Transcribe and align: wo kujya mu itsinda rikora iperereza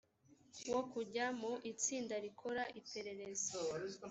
wo 0.71 0.81
kujya 0.91 1.25
mu 1.39 1.53
itsinda 1.71 2.15
rikora 2.25 2.63
iperereza 2.79 3.53